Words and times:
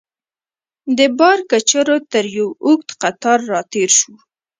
د 0.97 0.99
بار 1.19 1.37
کچرو 1.49 1.97
تر 2.11 2.25
یوه 2.37 2.53
اوږد 2.65 2.89
قطار 3.01 3.39
راتېر 3.53 3.89
شوو. 3.99 4.15